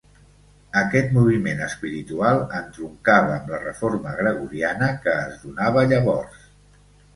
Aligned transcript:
Aquest 0.79 1.11
moviment 1.17 1.61
espiritual 1.65 2.41
entroncava 2.61 3.37
amb 3.37 3.53
la 3.55 3.61
reforma 3.67 4.17
gregoriana 4.23 4.91
que 5.07 5.17
es 5.21 5.39
donava 5.47 5.87
llavors. 5.95 6.45